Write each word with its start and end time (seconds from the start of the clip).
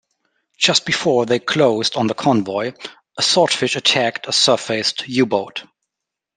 Just 0.57 0.87
before 0.87 1.27
they 1.27 1.37
closed 1.37 1.95
on 1.95 2.07
the 2.07 2.15
convoy 2.15 2.71
a 3.19 3.21
Swordfish 3.21 3.75
attacked 3.75 4.25
a 4.27 4.31
surfaced 4.33 5.07
U-boat. 5.07 5.63